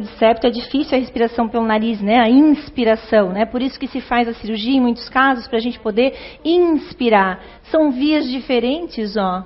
[0.00, 2.18] de septo é difícil a respiração pelo nariz, né?
[2.18, 3.46] A inspiração, né?
[3.46, 7.40] Por isso que se faz a cirurgia em muitos casos para a gente poder inspirar.
[7.70, 9.44] São vias diferentes, ó.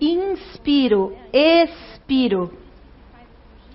[0.00, 2.50] Inspiro, expiro.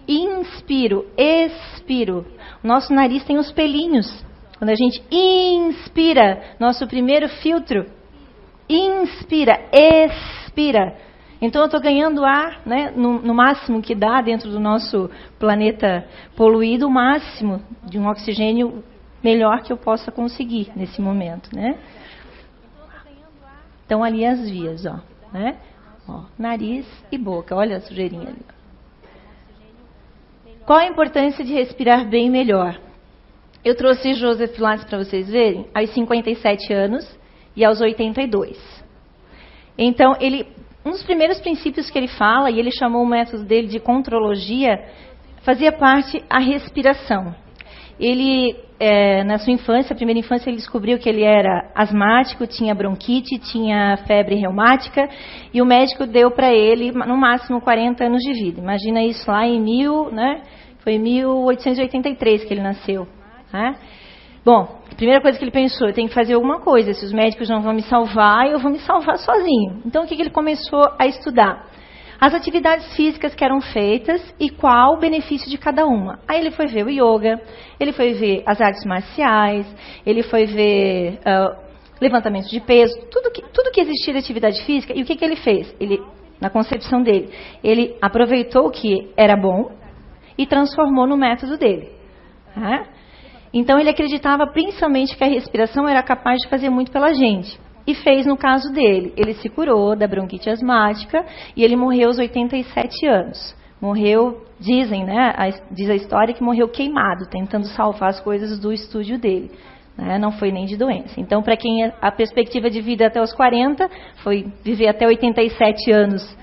[0.07, 2.25] Inspiro, expiro.
[2.63, 4.25] Nosso nariz tem os pelinhos.
[4.57, 7.85] Quando a gente inspira, nosso primeiro filtro,
[8.67, 11.10] inspira, expira.
[11.41, 15.09] Então eu estou ganhando ar, né, no, no, máximo que dá dentro do nosso
[15.39, 18.83] planeta poluído, o máximo de um oxigênio
[19.23, 21.79] melhor que eu possa conseguir nesse momento, né?
[23.85, 24.99] Então ali as vias, ó,
[25.33, 25.57] né?
[26.07, 28.45] Ó, nariz e boca, olha a sujeirinha ali.
[30.65, 32.79] Qual a importância de respirar bem melhor?
[33.65, 37.19] Eu trouxe Joseph Pilates para vocês verem, aos 57 anos
[37.55, 38.57] e aos 82.
[39.77, 40.47] Então, ele,
[40.85, 44.83] um dos primeiros princípios que ele fala, e ele chamou o método dele de contrologia,
[45.43, 47.35] fazia parte a respiração.
[47.99, 53.37] Ele, é, na sua infância, primeira infância, ele descobriu que ele era asmático, tinha bronquite,
[53.37, 55.07] tinha febre reumática,
[55.53, 58.59] e o médico deu para ele, no máximo, 40 anos de vida.
[58.59, 60.41] Imagina isso lá em mil, né?
[60.79, 63.07] Foi em 1883 que ele nasceu.
[63.53, 63.75] Né?
[64.43, 66.93] Bom, a primeira coisa que ele pensou, eu tenho que fazer alguma coisa.
[66.93, 69.81] Se os médicos não vão me salvar, eu vou me salvar sozinho.
[69.85, 71.67] Então, o que, que ele começou a estudar?
[72.19, 76.19] As atividades físicas que eram feitas e qual o benefício de cada uma.
[76.27, 77.39] Aí ele foi ver o yoga,
[77.79, 79.65] ele foi ver as artes marciais,
[80.05, 81.55] ele foi ver uh,
[81.99, 84.93] levantamento de peso, tudo que, tudo que existia de atividade física.
[84.95, 85.75] E o que, que ele fez?
[85.79, 85.99] Ele,
[86.39, 87.29] na concepção dele,
[87.63, 89.71] ele aproveitou o que era bom
[90.37, 91.91] e transformou no método dele.
[92.55, 92.85] Né?
[93.53, 97.59] Então ele acreditava principalmente que a respiração era capaz de fazer muito pela gente.
[97.85, 99.13] E fez no caso dele.
[99.17, 103.55] Ele se curou da bronquite asmática e ele morreu aos 87 anos.
[103.81, 105.33] Morreu, dizem, né?
[105.35, 109.51] A, diz a história que morreu queimado, tentando salvar as coisas do estúdio dele.
[109.97, 110.19] Né?
[110.19, 111.19] Não foi nem de doença.
[111.19, 113.89] Então, para quem é, a perspectiva de vida até os 40
[114.23, 116.37] foi viver até 87 anos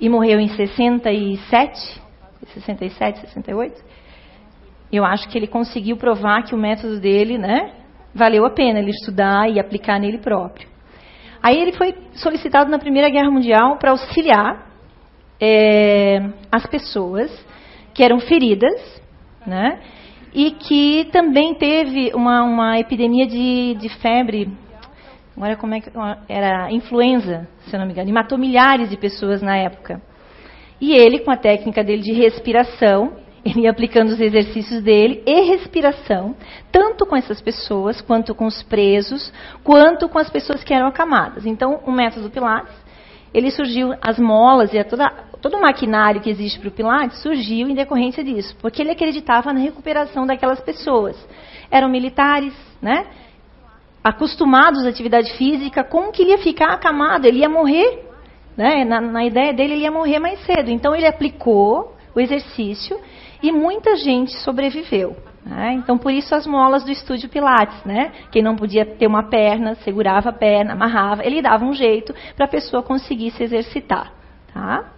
[0.00, 2.00] e morreu em 67,
[2.54, 3.84] 67, 68,
[4.92, 7.72] eu acho que ele conseguiu provar que o método dele, né,
[8.14, 10.68] valeu a pena ele estudar e aplicar nele próprio.
[11.42, 14.66] Aí ele foi solicitado na Primeira Guerra Mundial para auxiliar
[15.40, 17.30] é, as pessoas
[17.94, 19.00] que eram feridas,
[19.46, 19.80] né,
[20.34, 24.50] e que também teve uma, uma epidemia de, de febre.
[25.36, 25.90] Agora como é que
[26.28, 30.00] era influenza, se não me engano, e matou milhares de pessoas na época.
[30.80, 35.40] E ele, com a técnica dele de respiração, ele ia aplicando os exercícios dele e
[35.42, 36.36] respiração,
[36.70, 39.32] tanto com essas pessoas, quanto com os presos,
[39.64, 41.46] quanto com as pessoas que eram acamadas.
[41.46, 42.74] Então, o método Pilates,
[43.32, 45.08] ele surgiu, as molas e toda,
[45.40, 49.52] todo o maquinário que existe para o Pilates surgiu em decorrência disso, porque ele acreditava
[49.52, 51.16] na recuperação daquelas pessoas.
[51.70, 52.52] Eram militares,
[52.82, 53.06] né?
[54.02, 57.26] acostumados à atividade física, como que ele ia ficar acamado?
[57.26, 58.02] Ele ia morrer,
[58.56, 58.84] né?
[58.84, 60.70] na, na ideia dele, ele ia morrer mais cedo.
[60.70, 62.98] Então, ele aplicou o exercício
[63.42, 65.16] e muita gente sobreviveu.
[65.44, 65.74] Né?
[65.74, 68.12] Então, por isso as molas do estúdio Pilates, né?
[68.30, 72.44] Quem não podia ter uma perna, segurava a perna, amarrava, ele dava um jeito para
[72.44, 74.12] a pessoa conseguir se exercitar,
[74.52, 74.92] tá?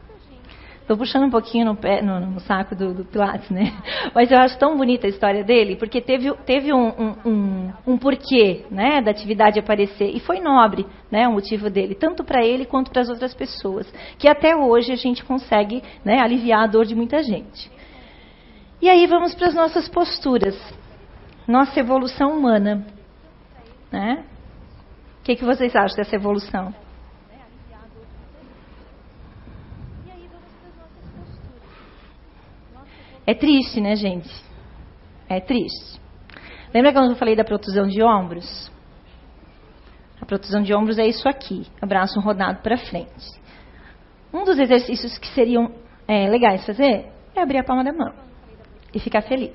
[0.80, 3.72] Estou puxando um pouquinho no, pé, no, no saco do, do, Pilates, né?
[4.12, 7.96] Mas eu acho tão bonita a história dele, porque teve, teve um, um, um, um
[7.96, 10.10] porquê né, da atividade aparecer.
[10.14, 13.90] E foi nobre né, o motivo dele, tanto para ele quanto para as outras pessoas.
[14.18, 17.70] Que até hoje a gente consegue né, aliviar a dor de muita gente.
[18.82, 20.56] E aí vamos para as nossas posturas.
[21.46, 22.84] Nossa evolução humana.
[23.92, 24.24] Né?
[25.20, 26.74] O que, que vocês acham dessa evolução?
[33.24, 34.28] É triste, né, gente?
[35.28, 36.00] É triste.
[36.74, 38.68] Lembra quando eu falei da protusão de ombros?
[40.20, 43.30] A protusão de ombros é isso aqui, o braço rodado para frente.
[44.34, 45.72] Um dos exercícios que seriam
[46.08, 48.31] é, legais fazer é abrir a palma da mão
[48.94, 49.54] e ficar feliz.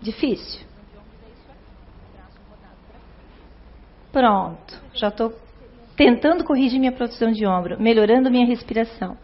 [0.00, 0.64] Difícil?
[4.12, 5.32] Pronto, já estou
[5.96, 9.16] tentando corrigir minha produção de ombro, melhorando minha respiração.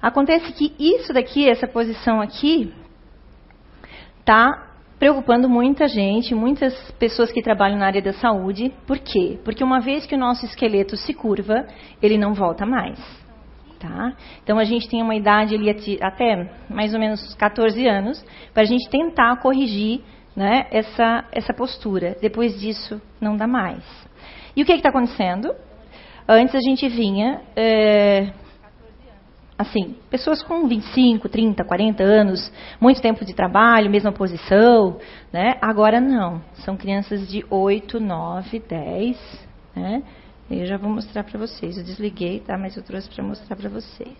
[0.00, 2.72] Acontece que isso daqui, essa posição aqui,
[4.20, 8.72] está preocupando muita gente, muitas pessoas que trabalham na área da saúde.
[8.86, 9.38] Por quê?
[9.44, 11.66] Porque uma vez que o nosso esqueleto se curva,
[12.00, 13.25] ele não volta mais.
[13.86, 14.12] Tá?
[14.42, 18.66] Então a gente tem uma idade ali até mais ou menos 14 anos para a
[18.66, 20.02] gente tentar corrigir
[20.34, 22.16] né, essa, essa postura.
[22.20, 23.82] Depois disso, não dá mais.
[24.56, 25.54] E o que está acontecendo?
[26.28, 28.32] Antes a gente vinha é,
[29.56, 34.98] assim, pessoas com 25, 30, 40 anos, muito tempo de trabalho, mesma posição,
[35.32, 35.56] né?
[35.62, 40.02] Agora não, são crianças de 8, 9, 10, né?
[40.50, 41.76] Eu já vou mostrar para vocês.
[41.76, 42.56] Eu desliguei, tá?
[42.56, 44.16] Mas eu trouxe para mostrar para vocês.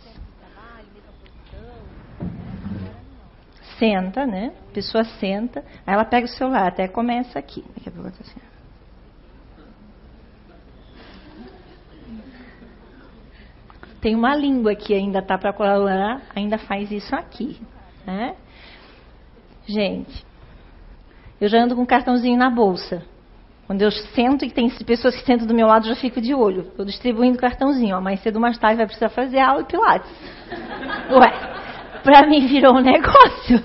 [3.78, 4.52] Senta, né?
[4.70, 7.62] A pessoa senta, aí ela pega o celular, até começa aqui.
[7.75, 8.40] Daqui a pouco tô assim.
[14.00, 17.61] Tem uma língua que ainda tá para colaborar, ainda faz isso aqui,
[18.06, 18.37] né?
[19.67, 20.25] Gente,
[21.40, 23.05] eu já ando com um cartãozinho na bolsa.
[23.67, 26.33] Quando eu sento e tem pessoas que sentam do meu lado, eu já fico de
[26.33, 26.63] olho.
[26.63, 27.97] Estou distribuindo cartãozinho.
[27.97, 30.11] Ó, mais cedo ou mais tarde vai precisar fazer aula de pilates.
[31.11, 33.61] Ué, para mim virou um negócio.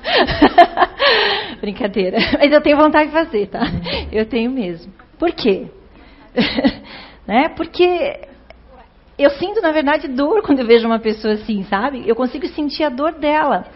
[1.62, 2.18] Brincadeira.
[2.40, 3.62] Mas eu tenho vontade de fazer, tá?
[4.12, 4.92] Eu tenho mesmo.
[5.20, 5.68] Por quê?
[7.28, 7.50] né?
[7.50, 8.22] Porque
[9.20, 12.04] eu sinto, na verdade, dor quando eu vejo uma pessoa assim, sabe?
[12.08, 13.68] Eu consigo sentir a dor dela.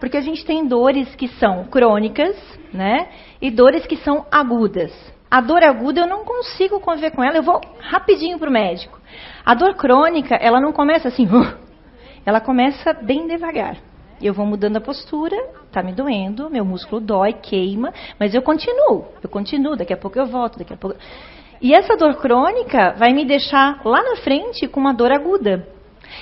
[0.00, 2.34] Porque a gente tem dores que são crônicas,
[2.72, 3.08] né?
[3.42, 5.13] E dores que são agudas.
[5.34, 9.00] A dor aguda eu não consigo conviver com ela, eu vou rapidinho para o médico.
[9.44, 11.58] A dor crônica, ela não começa assim, uh,
[12.24, 13.76] ela começa bem devagar.
[14.22, 15.36] Eu vou mudando a postura,
[15.72, 20.16] tá me doendo, meu músculo dói, queima, mas eu continuo, eu continuo, daqui a pouco
[20.16, 20.96] eu volto, daqui a pouco.
[21.60, 25.66] E essa dor crônica vai me deixar lá na frente com uma dor aguda.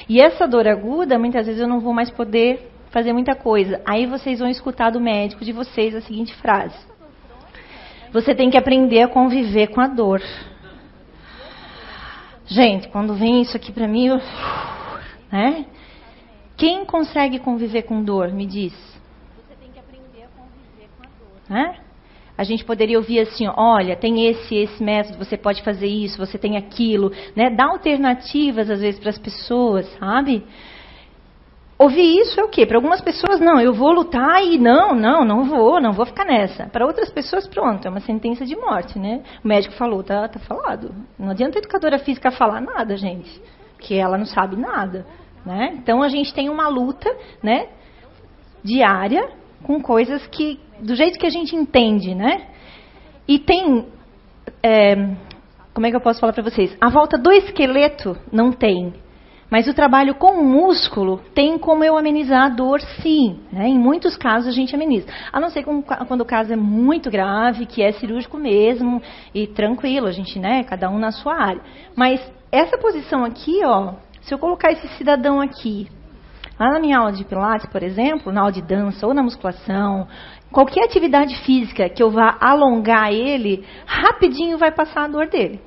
[0.08, 3.79] E essa dor aguda, muitas vezes eu não vou mais poder fazer muita coisa.
[3.85, 6.75] Aí vocês vão escutar do médico de vocês a seguinte frase:
[8.12, 10.23] você tem que aprender a conviver com a dor.
[12.47, 14.20] Gente, quando vem isso aqui para mim, eu,
[15.31, 15.64] né?
[16.56, 18.31] Quem consegue conviver com dor?
[18.31, 18.73] Me diz.
[18.73, 21.41] Você tem que aprender a conviver com a dor.
[21.49, 21.76] Né?
[22.37, 26.37] A gente poderia ouvir assim, olha, tem esse esse método, você pode fazer isso, você
[26.37, 27.50] tem aquilo, né?
[27.50, 30.44] Dá alternativas às vezes para as pessoas, sabe?
[31.78, 32.64] Ouvir isso é o quê?
[32.64, 36.24] Para algumas pessoas, não, eu vou lutar e não, não, não vou, não vou ficar
[36.24, 36.66] nessa.
[36.66, 39.22] Para outras pessoas, pronto, é uma sentença de morte, né?
[39.44, 40.94] O médico falou, tá, tá falado.
[41.19, 43.42] Não adianta a educadora física falar nada, gente,
[43.80, 45.04] que ela não sabe nada,
[45.44, 45.74] né?
[45.74, 47.10] Então a gente tem uma luta,
[47.42, 47.69] né,
[48.62, 49.28] diária
[49.62, 52.48] com coisas que, do jeito que a gente entende, né?
[53.26, 53.86] E tem,
[54.62, 54.94] é,
[55.74, 56.76] como é que eu posso falar para vocês?
[56.80, 58.92] A volta do esqueleto não tem,
[59.52, 63.38] mas o trabalho com o músculo tem como eu amenizar a dor, sim.
[63.52, 63.69] Né?
[63.69, 65.06] Em muitos casos a gente ameniza.
[65.31, 69.02] A não ser quando o caso é muito grave, que é cirúrgico mesmo,
[69.34, 71.60] e tranquilo, a gente, né, cada um na sua área.
[71.94, 72.19] Mas
[72.50, 75.87] essa posição aqui, ó, se eu colocar esse cidadão aqui,
[76.58, 80.08] lá na minha aula de pilates, por exemplo, na aula de dança ou na musculação,
[80.50, 85.60] qualquer atividade física que eu vá alongar ele, rapidinho vai passar a dor dele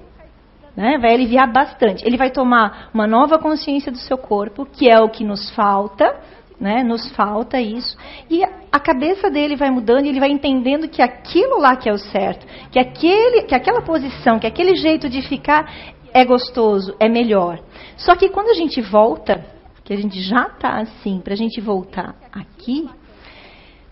[0.75, 0.97] né?
[0.97, 2.05] vai aliviar bastante.
[2.05, 6.15] Ele vai tomar uma nova consciência do seu corpo, que é o que nos falta,
[6.59, 6.83] né?
[6.83, 7.97] Nos falta isso.
[8.29, 11.93] E a cabeça dele vai mudando e ele vai entendendo que aquilo lá que é
[11.93, 15.69] o certo, que aquele, que aquela posição, que aquele jeito de ficar
[16.13, 17.59] é gostoso, é melhor.
[17.97, 19.45] Só que quando a gente volta,
[19.83, 22.89] que a gente já está assim, para a gente voltar aqui,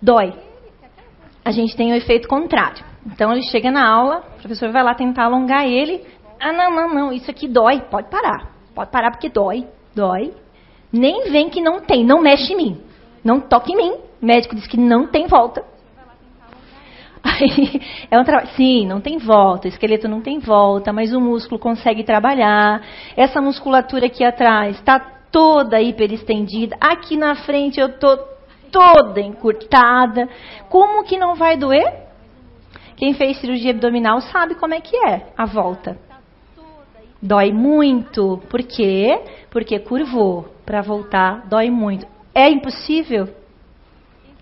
[0.02, 0.34] dói.
[1.46, 2.84] A gente tem o efeito contrário.
[3.06, 6.02] Então ele chega na aula, o professor vai lá tentar alongar ele,
[6.50, 7.81] ah, não, não, não, isso aqui dói.
[7.90, 8.51] Pode parar.
[8.75, 9.68] Pode parar porque dói.
[9.95, 10.34] Dói.
[10.92, 12.81] Nem vem que não tem, não mexe em mim.
[13.24, 13.94] Não toque em mim.
[14.22, 15.63] O médico diz que não tem volta.
[17.24, 18.50] Aí, é um trabalho.
[18.56, 22.82] Sim, não tem volta, o esqueleto não tem volta, mas o músculo consegue trabalhar.
[23.15, 25.00] Essa musculatura aqui atrás está
[25.32, 26.75] toda hiperestendida.
[26.79, 28.18] Aqui na frente eu estou
[28.72, 30.27] toda encurtada.
[30.70, 32.03] Como que não vai doer?
[32.96, 35.98] Quem fez cirurgia abdominal sabe como é que é a volta.
[37.24, 38.42] Dói muito.
[38.50, 39.18] Por quê?
[39.50, 40.53] Porque curvou.
[40.65, 42.06] Para voltar, dói muito.
[42.36, 43.30] É impossível?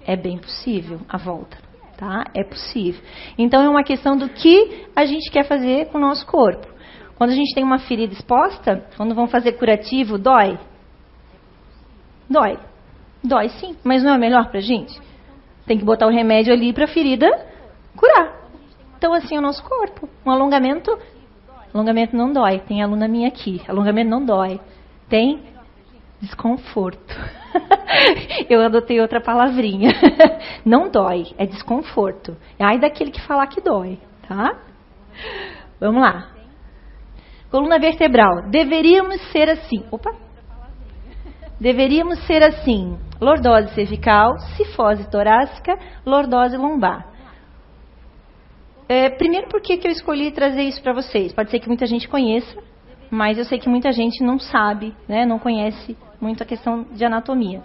[0.03, 1.57] É bem possível a volta.
[1.95, 2.25] Tá?
[2.33, 2.99] É possível.
[3.37, 6.67] Então é uma questão do que a gente quer fazer com o nosso corpo.
[7.15, 10.57] Quando a gente tem uma ferida exposta, quando vão fazer curativo, dói?
[12.27, 12.57] Dói.
[13.23, 14.99] Dói sim, mas não é melhor pra gente?
[15.67, 17.27] Tem que botar o remédio ali para a ferida
[17.95, 18.41] curar.
[18.97, 20.09] Então, assim, o nosso corpo.
[20.25, 20.97] Um alongamento
[21.73, 22.59] Alongamento não dói.
[22.59, 23.61] Tem aluna minha aqui.
[23.67, 24.59] Alongamento não dói.
[25.09, 25.41] Tem
[26.21, 27.15] desconforto.
[28.49, 29.91] Eu adotei outra palavrinha.
[30.63, 32.37] Não dói, é desconforto.
[32.57, 34.57] É ai daquele que falar que dói, tá?
[35.79, 36.29] Vamos lá.
[37.49, 38.49] Coluna vertebral.
[38.49, 39.83] Deveríamos ser assim.
[39.91, 40.11] Opa.
[41.59, 42.97] Deveríamos ser assim.
[43.19, 47.07] Lordose cervical, cifose torácica, lordose lombar.
[48.91, 51.31] É, primeiro, por que, que eu escolhi trazer isso para vocês?
[51.31, 52.61] Pode ser que muita gente conheça,
[53.09, 57.05] mas eu sei que muita gente não sabe, né, não conhece muito a questão de
[57.05, 57.61] anatomia.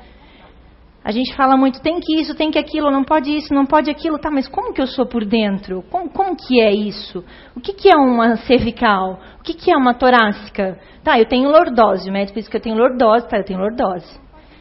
[1.02, 3.90] A gente fala muito, tem que isso, tem que aquilo, não pode isso, não pode
[3.90, 4.20] aquilo.
[4.20, 5.82] Tá, mas como que eu sou por dentro?
[5.90, 7.24] Como, como que é isso?
[7.56, 9.18] O que, que é uma cervical?
[9.40, 10.78] O que, que é uma torácica?
[11.02, 14.16] Tá, eu tenho lordose, o médico disse que eu tenho lordose, tá, eu tenho lordose.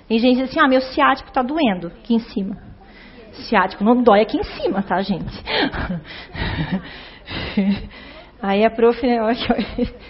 [0.07, 2.57] Tem gente diz assim, ah, meu ciático está doendo aqui em cima.
[3.43, 5.25] Ciático não dói aqui em cima, tá, gente?
[8.41, 9.01] Aí a prof,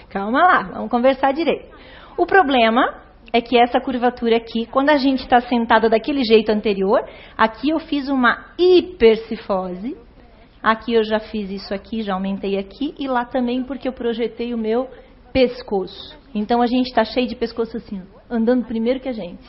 [0.10, 1.74] calma lá, vamos conversar direito.
[2.18, 3.02] O problema
[3.32, 7.04] é que essa curvatura aqui, quando a gente está sentada daquele jeito anterior,
[7.38, 9.98] aqui eu fiz uma hipercifose.
[10.64, 14.54] Aqui eu já fiz isso aqui, já aumentei aqui, e lá também porque eu projetei
[14.54, 14.90] o meu
[15.32, 16.18] pescoço.
[16.34, 19.48] Então a gente está cheio de pescoço assim, andando primeiro que a gente.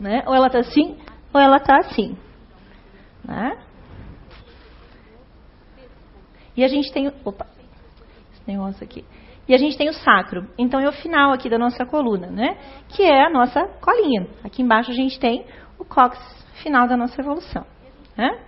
[0.00, 0.22] Né?
[0.26, 0.96] Ou ela está assim,
[1.32, 2.16] ou ela está assim.
[3.24, 3.58] Né?
[6.56, 7.08] E a gente tem.
[7.24, 7.46] Opa,
[8.32, 9.04] esse negócio aqui.
[9.46, 10.48] E a gente tem o sacro.
[10.56, 12.56] Então é o final aqui da nossa coluna, né?
[12.88, 14.26] Que é a nossa colinha.
[14.42, 15.44] Aqui embaixo a gente tem
[15.78, 17.66] o cóccix final da nossa evolução.
[18.16, 18.38] Né?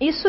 [0.00, 0.28] Isso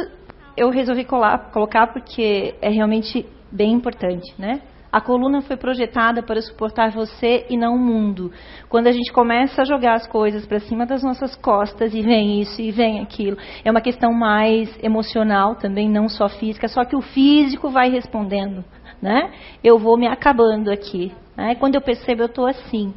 [0.55, 4.61] eu resolvi colar, colocar porque é realmente bem importante, né?
[4.91, 8.31] A coluna foi projetada para suportar você e não o mundo.
[8.69, 12.41] Quando a gente começa a jogar as coisas para cima das nossas costas e vem
[12.41, 16.95] isso e vem aquilo, é uma questão mais emocional também, não só física, só que
[16.95, 18.63] o físico vai respondendo,
[19.01, 19.31] né?
[19.63, 21.55] Eu vou me acabando aqui, né?
[21.55, 22.93] Quando eu percebo eu estou assim,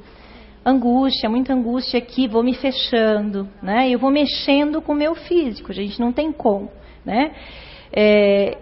[0.65, 3.91] angústia, muita angústia aqui, vou me fechando, né?
[3.91, 6.71] Eu vou mexendo com o meu físico, a gente não tem como,
[7.05, 7.33] né?
[7.93, 8.59] É,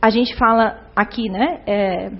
[0.00, 1.60] a gente fala aqui, né?
[1.66, 2.10] É,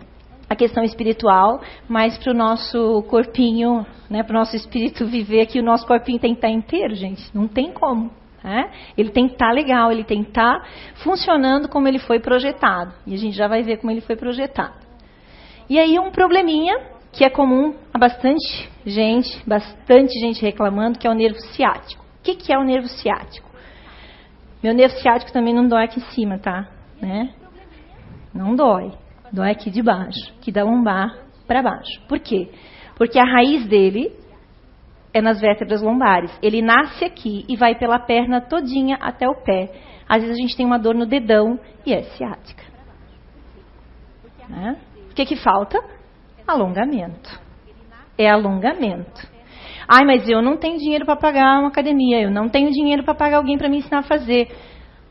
[0.52, 5.58] a questão espiritual, mas para o nosso corpinho, né, para o nosso espírito viver aqui,
[5.58, 7.22] o nosso corpinho tem que estar inteiro, gente.
[7.34, 8.10] Não tem como.
[8.44, 8.70] Né?
[8.98, 10.68] Ele tem que estar legal, ele tem que estar
[11.02, 12.92] funcionando como ele foi projetado.
[13.06, 14.74] E a gente já vai ver como ele foi projetado.
[15.70, 16.76] E aí um probleminha
[17.12, 22.02] que é comum a bastante gente, bastante gente reclamando, que é o nervo ciático.
[22.20, 23.48] O que, que é o nervo ciático?
[24.62, 26.68] Meu nervo ciático também não dói aqui em cima, tá?
[27.00, 27.32] Né?
[28.34, 28.92] Não dói
[29.32, 32.00] dói aqui de baixo, que da lombar para baixo.
[32.08, 32.50] Por quê?
[32.96, 34.12] Porque a raiz dele
[35.12, 36.30] é nas vértebras lombares.
[36.42, 39.72] Ele nasce aqui e vai pela perna todinha até o pé.
[40.08, 42.62] Às vezes a gente tem uma dor no dedão e é ciática.
[44.48, 44.76] Né?
[45.10, 45.82] O que, que falta?
[46.46, 47.40] Alongamento.
[48.18, 49.30] É alongamento.
[49.88, 53.14] Ai, mas eu não tenho dinheiro para pagar uma academia, eu não tenho dinheiro para
[53.14, 54.48] pagar alguém para me ensinar a fazer.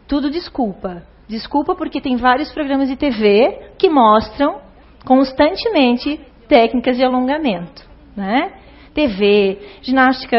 [0.07, 1.03] Tudo desculpa.
[1.27, 4.59] Desculpa porque tem vários programas de TV que mostram
[5.05, 7.83] constantemente técnicas de alongamento,
[8.15, 8.53] né?
[8.93, 10.37] TV, ginástica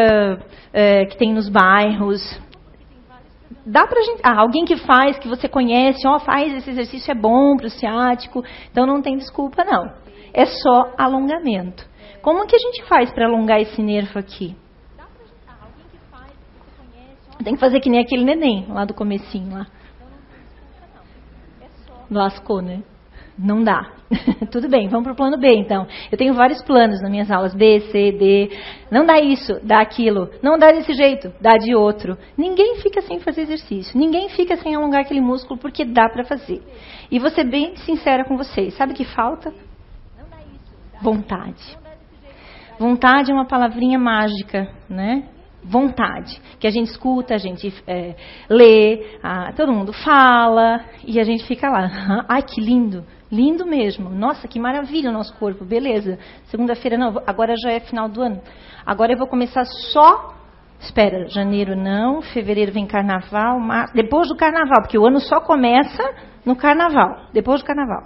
[0.71, 2.21] é, que tem nos bairros.
[3.65, 4.21] Dá pra gente.
[4.23, 7.71] Ah, alguém que faz, que você conhece, ó, faz esse exercício, é bom para o
[7.71, 8.43] ciático.
[8.71, 9.91] Então não tem desculpa, não.
[10.33, 11.87] É só alongamento.
[12.21, 14.55] Como que a gente faz para alongar esse nervo aqui?
[17.43, 19.67] Tem que fazer que nem aquele neném lá do comecinho lá
[22.17, 22.81] lascou, né?
[23.37, 23.91] Não dá.
[24.51, 25.87] Tudo bem, vamos para o plano B então.
[26.11, 28.51] Eu tenho vários planos nas minhas aulas, B, C, D.
[28.91, 30.29] Não dá isso, dá aquilo.
[30.41, 32.17] Não dá desse jeito, dá de outro.
[32.37, 33.97] Ninguém fica sem fazer exercício.
[33.97, 36.61] Ninguém fica sem alongar aquele músculo porque dá para fazer.
[37.09, 38.75] E vou ser bem sincera com vocês.
[38.75, 39.51] Sabe o que falta?
[41.01, 41.77] Vontade.
[42.79, 45.23] Vontade é uma palavrinha mágica, né?
[45.63, 48.15] Vontade, que a gente escuta, a gente é,
[48.49, 52.25] lê, a, todo mundo fala e a gente fica lá.
[52.27, 54.09] Ai, que lindo, lindo mesmo.
[54.09, 56.19] Nossa, que maravilha o nosso corpo, beleza.
[56.45, 58.41] Segunda-feira não, agora já é final do ano.
[58.85, 60.35] Agora eu vou começar só.
[60.79, 66.03] Espera, janeiro não, fevereiro vem carnaval, março, depois do carnaval, porque o ano só começa
[66.45, 68.03] no carnaval, depois do carnaval.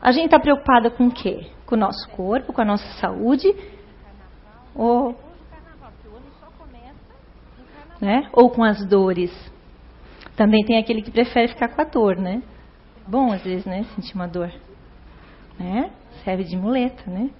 [0.00, 1.48] A gente está preocupada com o quê?
[1.66, 3.52] Com o nosso corpo, com a nossa saúde,
[4.74, 5.16] ou
[8.00, 8.28] né?
[8.32, 9.32] Ou com as dores.
[10.36, 12.42] Também tem aquele que prefere ficar com a dor, né?
[13.06, 13.84] Bom, às vezes, né?
[13.94, 14.52] Sentir uma dor.
[15.58, 15.90] Né?
[16.24, 17.30] Serve de muleta, né?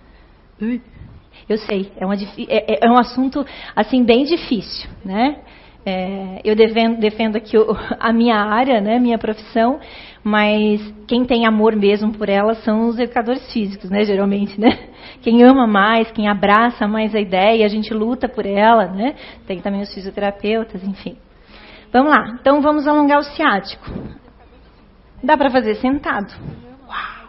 [1.48, 5.38] Eu sei, é, uma, é, é, é um assunto, assim, bem difícil, né?
[5.84, 7.56] É, eu defendo, defendo aqui
[7.98, 9.80] a minha área, né, minha profissão,
[10.22, 14.90] mas quem tem amor mesmo por ela são os educadores físicos, né, geralmente, né?
[15.22, 19.14] Quem ama mais, quem abraça mais a ideia, a gente luta por ela, né?
[19.46, 21.16] Tem também os fisioterapeutas, enfim.
[21.92, 22.36] Vamos lá.
[22.40, 23.84] Então vamos alongar o ciático.
[25.22, 26.32] Dá para fazer sentado.
[26.86, 27.28] Uau.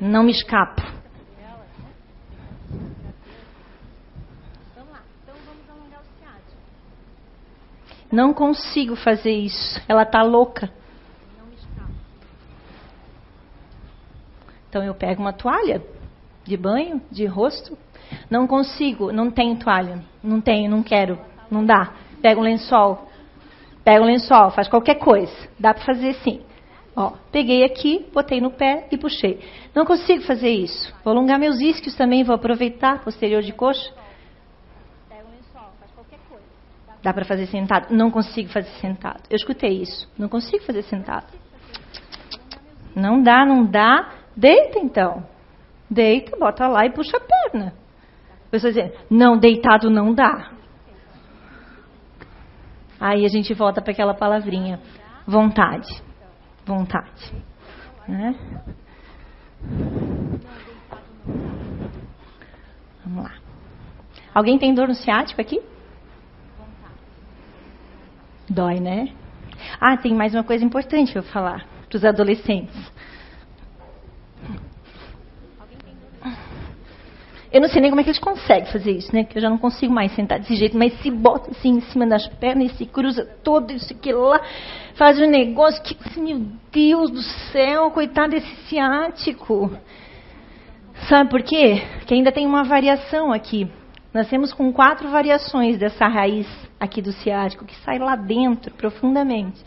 [0.00, 0.82] Não me escapo.
[8.10, 9.80] Não consigo fazer isso.
[9.88, 10.70] Ela está louca.
[14.68, 15.82] Então eu pego uma toalha
[16.44, 17.76] de banho, de rosto.
[18.30, 20.02] Não consigo, não tenho toalha.
[20.22, 21.18] Não tenho, não quero,
[21.50, 21.92] não dá.
[22.22, 23.08] Pega um lençol.
[23.84, 25.32] Pega um lençol, faz qualquer coisa.
[25.58, 26.42] Dá para fazer sim.
[26.94, 29.40] Ó, peguei aqui, botei no pé e puxei.
[29.74, 30.92] Não consigo fazer isso.
[31.04, 33.92] Vou alongar meus isquios também, vou aproveitar posterior de coxa.
[37.02, 37.94] Dá para fazer sentado?
[37.94, 39.22] Não consigo fazer sentado.
[39.30, 40.10] Eu escutei isso.
[40.18, 41.26] Não consigo fazer sentado.
[42.94, 44.17] Não dá, não dá.
[44.38, 45.26] Deita então.
[45.90, 47.74] Deita, bota lá e puxa a perna.
[48.46, 48.72] A pessoa
[49.10, 50.52] não, deitado não dá.
[53.00, 54.78] Aí a gente volta para aquela palavrinha,
[55.26, 55.88] vontade.
[56.64, 57.32] Vontade.
[58.06, 58.34] Né?
[63.04, 63.34] Vamos lá.
[64.32, 65.60] Alguém tem dor no ciático aqui?
[68.48, 69.12] Dói, né?
[69.80, 72.92] Ah, tem mais uma coisa importante para falar para os adolescentes.
[77.50, 79.24] Eu não sei nem como é que eles conseguem fazer isso, né?
[79.24, 82.06] Que eu já não consigo mais sentar desse jeito, mas se bota assim em cima
[82.06, 84.40] das pernas e se cruza todo isso aqui lá,
[84.94, 89.70] faz um negócio que, meu Deus do céu, coitado desse ciático.
[91.08, 91.82] Sabe por quê?
[92.06, 93.70] Que ainda tem uma variação aqui.
[94.12, 96.46] Nós temos com quatro variações dessa raiz
[96.78, 99.58] aqui do ciático, que sai lá dentro, profundamente.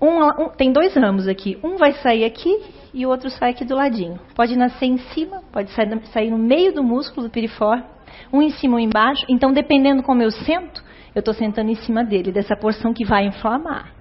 [0.00, 1.58] Um, um, tem dois ramos aqui.
[1.62, 4.18] Um vai sair aqui e o outro sai aqui do ladinho.
[4.34, 7.84] Pode nascer em cima, pode sair, sair no meio do músculo do piriforme,
[8.32, 9.24] um em cima ou embaixo.
[9.28, 10.82] Então, dependendo como eu sento,
[11.14, 13.92] eu estou sentando em cima dele, dessa porção que vai inflamar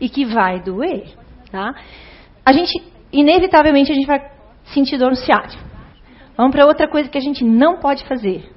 [0.00, 1.08] e que vai doer.
[1.50, 1.74] Tá?
[2.44, 4.30] A gente, inevitavelmente, a gente vai
[4.66, 5.62] sentir dor no ciático.
[6.36, 8.48] Vamos para outra coisa que a gente não pode fazer.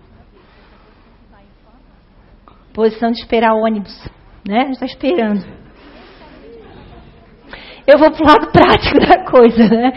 [2.73, 4.07] Posição de esperar ônibus.
[4.47, 4.59] Né?
[4.59, 5.45] A gente está esperando.
[7.91, 9.91] Eu vou para o lado prático da coisa, né?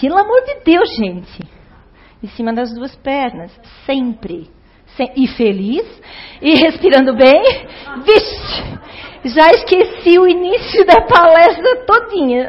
[0.00, 1.42] Pelo amor de Deus, gente.
[2.22, 3.52] Em cima das duas pernas.
[3.86, 4.48] Sempre.
[5.16, 5.84] E feliz.
[6.40, 7.42] E respirando bem.
[8.04, 8.82] Vixe!
[9.24, 12.48] Já esqueci o início da palestra todinha.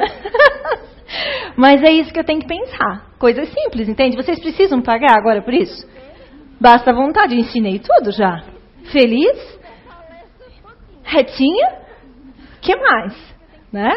[1.56, 3.12] Mas é isso que eu tenho que pensar.
[3.20, 4.18] Coisa simples, entende?
[4.18, 5.88] Vocês precisam pagar agora por isso?
[6.60, 7.36] Basta a vontade.
[7.36, 8.44] Eu ensinei tudo já.
[8.92, 9.60] Feliz?
[11.04, 11.84] Retinha?
[12.64, 13.14] que mais?
[13.72, 13.92] Né?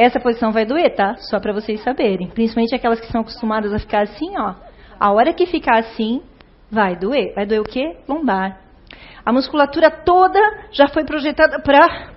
[0.00, 1.16] Essa posição vai doer, tá?
[1.18, 2.28] Só para vocês saberem.
[2.28, 4.54] Principalmente aquelas que são acostumadas a ficar assim, ó.
[4.98, 6.22] A hora que ficar assim,
[6.70, 7.34] vai doer.
[7.34, 7.98] Vai doer o quê?
[8.08, 8.60] Lombar.
[9.26, 10.40] A musculatura toda
[10.72, 12.12] já foi projetada para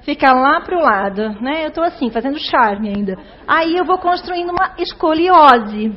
[0.00, 1.64] ficar lá para o lado, né?
[1.64, 3.18] Eu estou assim, fazendo charme ainda.
[3.46, 5.92] Aí eu vou construindo uma escoliose.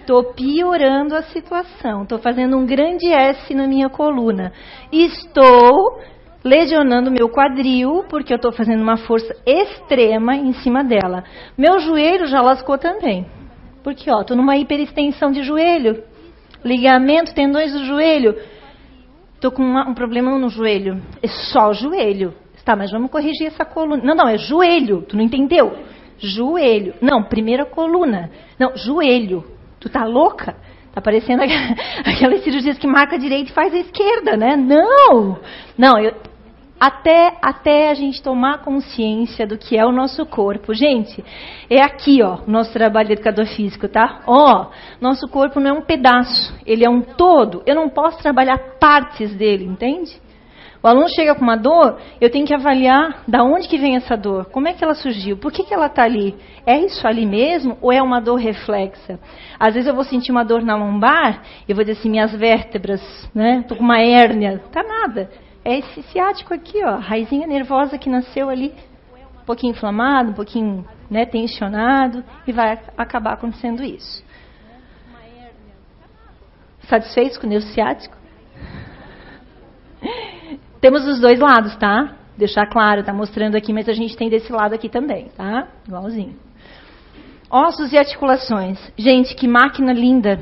[0.00, 2.02] Estou piorando a situação.
[2.02, 4.52] Estou fazendo um grande S na minha coluna.
[4.92, 6.02] Estou
[6.44, 11.24] lesionando meu quadril, porque eu estou fazendo uma força extrema em cima dela.
[11.56, 13.26] Meu joelho já lascou também.
[13.82, 16.02] Porque, ó, estou numa hiperextensão de joelho.
[16.64, 18.36] Ligamento, tendões do joelho.
[19.34, 21.02] Estou com uma, um problema no joelho.
[21.22, 22.34] É só o joelho.
[22.64, 24.02] Tá, mas vamos corrigir essa coluna.
[24.04, 25.02] Não, não, é joelho.
[25.02, 25.76] Tu não entendeu?
[26.18, 26.94] Joelho.
[27.00, 28.30] Não, primeira coluna.
[28.56, 29.44] Não, joelho.
[29.80, 30.54] Tu tá louca?
[30.94, 31.42] Tá parecendo
[32.06, 34.54] aquelas cirurgias que marca a direita e faz a esquerda, né?
[34.56, 35.40] Não!
[35.76, 36.14] Não, eu,
[36.82, 40.74] até, até a gente tomar consciência do que é o nosso corpo.
[40.74, 41.24] Gente,
[41.70, 44.22] é aqui, ó, nosso trabalho de educador físico, tá?
[44.26, 44.66] Ó,
[45.00, 47.62] nosso corpo não é um pedaço, ele é um todo.
[47.66, 50.20] Eu não posso trabalhar partes dele, entende?
[50.82, 54.16] O aluno chega com uma dor, eu tenho que avaliar da onde que vem essa
[54.16, 56.34] dor, como é que ela surgiu, por que, que ela está ali?
[56.66, 59.20] É isso ali mesmo ou é uma dor reflexa?
[59.56, 63.00] Às vezes eu vou sentir uma dor na lombar, eu vou dizer assim, minhas vértebras,
[63.32, 63.60] né?
[63.60, 64.60] Estou com uma hérnia.
[64.72, 65.30] Tá nada.
[65.64, 68.74] É esse ciático aqui, ó, raizinha nervosa que nasceu ali,
[69.42, 74.24] um pouquinho inflamado, um pouquinho né, tensionado, e vai acabar acontecendo isso.
[76.88, 78.16] Satisfeitos com o ciático?
[80.80, 82.16] Temos os dois lados, tá?
[82.36, 85.68] Deixar claro, tá mostrando aqui, mas a gente tem desse lado aqui também, tá?
[85.86, 86.36] Igualzinho.
[87.48, 88.80] Ossos e articulações.
[88.96, 90.40] Gente, que máquina linda.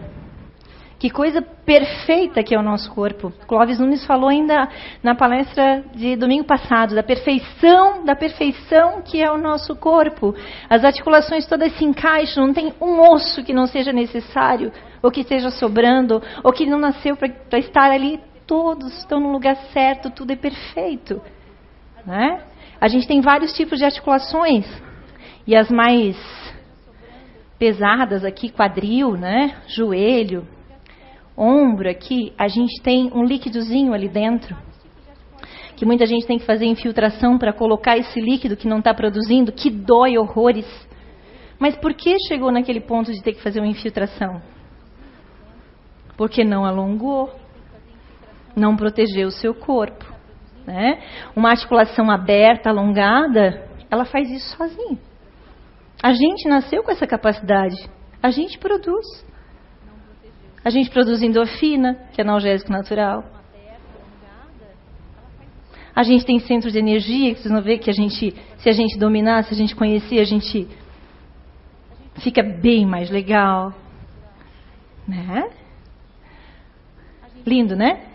[1.00, 3.32] Que coisa perfeita que é o nosso corpo.
[3.46, 4.68] Clóvis Nunes falou ainda
[5.02, 10.34] na palestra de domingo passado da perfeição, da perfeição que é o nosso corpo.
[10.68, 14.70] As articulações todas se encaixam, não tem um osso que não seja necessário,
[15.02, 19.56] ou que esteja sobrando, ou que não nasceu para estar ali todos estão no lugar
[19.72, 21.22] certo, tudo é perfeito.
[22.04, 22.42] Né?
[22.78, 24.66] A gente tem vários tipos de articulações.
[25.46, 26.14] E as mais
[27.58, 29.56] pesadas aqui, quadril, né?
[29.66, 30.46] joelho,
[31.36, 34.56] ombro aqui, a gente tem um líquidozinho ali dentro.
[35.76, 39.52] Que muita gente tem que fazer infiltração para colocar esse líquido que não está produzindo,
[39.52, 40.66] que dói horrores.
[41.58, 44.42] Mas por que chegou naquele ponto de ter que fazer uma infiltração?
[46.16, 47.30] Porque não alongou,
[48.54, 50.04] não protegeu o seu corpo.
[50.66, 51.02] Né?
[51.34, 54.98] Uma articulação aberta, alongada, ela faz isso sozinha.
[56.02, 57.76] A gente nasceu com essa capacidade.
[58.22, 59.06] A gente produz.
[60.64, 63.24] A gente produz endorfina, que é analgésico natural.
[65.94, 68.72] A gente tem centro de energia, que vocês vão ver que a gente, se a
[68.72, 70.68] gente dominar, se a gente conhecer, a gente
[72.22, 73.74] fica bem mais legal.
[75.08, 75.50] Né?
[77.46, 78.06] Lindo, né?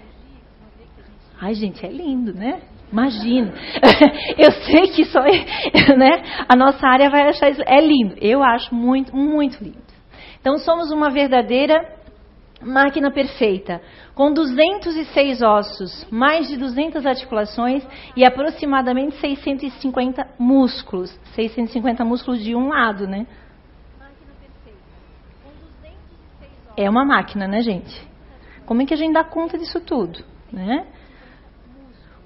[1.40, 2.62] Ai, gente, é lindo, né?
[2.92, 3.54] Imagina.
[4.38, 5.22] Eu sei que só,
[5.98, 6.24] né?
[6.48, 7.62] A nossa área vai achar isso.
[7.66, 8.16] É lindo.
[8.22, 9.84] Eu acho muito, muito lindo.
[10.40, 11.84] Então somos uma verdadeira
[12.62, 13.82] máquina perfeita,
[14.14, 21.18] com 206 ossos, mais de 200 articulações e aproximadamente 650 músculos.
[21.36, 23.28] 650 músculos de um lado, né?
[26.78, 28.06] É uma máquina, né, gente?
[28.66, 30.86] Como é que a gente dá conta disso tudo, né?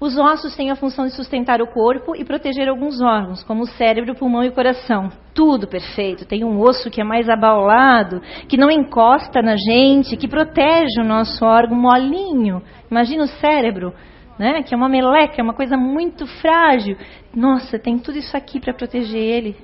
[0.00, 3.66] Os ossos têm a função de sustentar o corpo e proteger alguns órgãos, como o
[3.66, 5.10] cérebro, o pulmão e o coração.
[5.34, 6.24] Tudo perfeito.
[6.24, 11.04] Tem um osso que é mais abaulado, que não encosta na gente, que protege o
[11.04, 12.62] nosso órgão molinho.
[12.90, 13.92] Imagina o cérebro,
[14.38, 14.62] né?
[14.62, 16.96] Que é uma meleca, é uma coisa muito frágil.
[17.34, 19.54] Nossa, tem tudo isso aqui para proteger ele.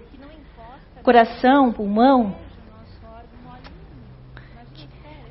[1.03, 2.37] Coração, pulmão,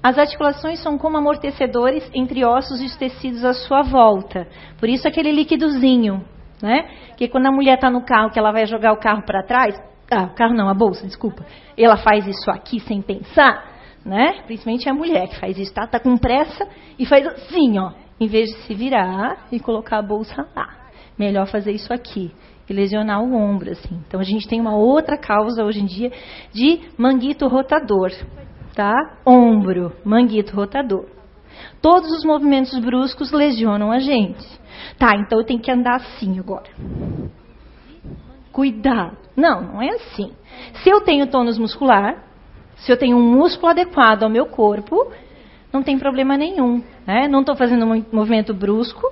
[0.06, 4.48] as articulações são como amortecedores entre ossos e os tecidos à sua volta.
[4.80, 6.24] Por isso aquele líquidozinho,
[6.62, 6.88] né?
[7.18, 9.76] Que quando a mulher está no carro, que ela vai jogar o carro para trás,
[10.12, 11.44] ah, o carro não, a bolsa, desculpa.
[11.76, 13.66] Ela faz isso aqui sem pensar,
[14.06, 14.44] né?
[14.46, 15.88] Principalmente a mulher que faz isso, tá?
[15.88, 16.68] Tá com pressa
[17.00, 20.70] e faz assim, ó, em vez de se virar e colocar a bolsa lá.
[21.18, 22.32] Melhor fazer isso aqui
[22.70, 24.00] e lesionar o ombro, assim.
[24.08, 26.12] Então a gente tem uma outra causa hoje em dia
[26.54, 28.12] de manguito rotador
[28.76, 29.18] tá?
[29.26, 31.06] Ombro, manguito rotador.
[31.82, 34.46] Todos os movimentos bruscos lesionam a gente.
[35.00, 36.70] Tá, então eu tenho que andar assim agora.
[38.52, 39.18] Cuidado.
[39.36, 40.32] Não, não é assim.
[40.84, 42.24] Se eu tenho tônus muscular,
[42.78, 45.12] se eu tenho um músculo adequado ao meu corpo,
[45.72, 46.84] não tem problema nenhum.
[47.06, 47.28] Né?
[47.28, 49.06] Não estou fazendo um movimento brusco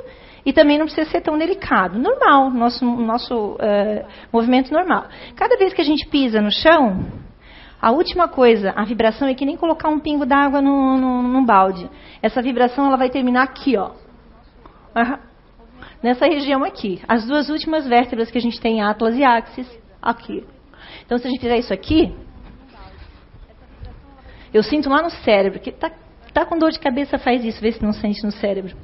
[0.46, 1.98] e também não precisa ser tão delicado.
[2.00, 5.06] Normal, nosso, nosso uh, movimento normal.
[5.36, 7.06] Cada vez que a gente pisa no chão,
[7.84, 11.90] a última coisa, a vibração é que nem colocar um pingo d'água num balde.
[12.22, 13.92] Essa vibração ela vai terminar aqui, ó.
[16.02, 17.02] Nessa região aqui.
[17.06, 19.68] As duas últimas vértebras que a gente tem, atlas e axis,
[20.02, 20.46] aqui.
[21.06, 22.16] Então, se a gente fizer isso aqui,
[24.54, 25.92] eu sinto lá no cérebro, que tá,
[26.34, 28.78] tá com dor de cabeça, faz isso, vê se não sente no cérebro.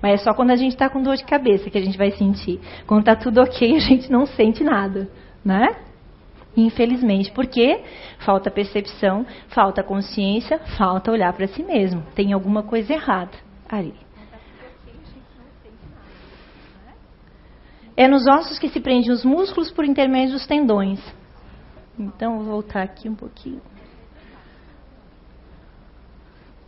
[0.00, 2.10] Mas é só quando a gente está com dor de cabeça que a gente vai
[2.12, 2.58] sentir.
[2.86, 5.10] Quando está tudo ok, a gente não sente nada,
[5.44, 5.76] né?
[6.56, 7.82] Infelizmente, porque
[8.18, 12.02] falta percepção, falta consciência, falta olhar para si mesmo.
[12.14, 13.36] Tem alguma coisa errada
[13.68, 13.94] ali.
[17.94, 21.00] É nos ossos que se prendem os músculos por intermédio dos tendões.
[21.98, 23.60] Então, vou voltar aqui um pouquinho.